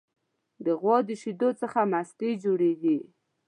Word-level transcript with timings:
د 0.65 0.67
غوا 0.79 0.97
د 1.07 1.09
شیدو 1.21 1.49
څخه 1.61 1.79
مستې 1.91 2.29
جوړیږي. 2.43 2.97